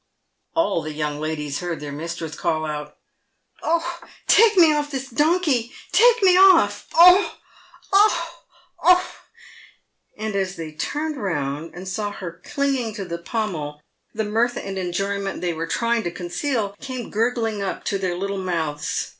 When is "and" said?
10.17-10.35, 11.75-11.87, 14.57-14.79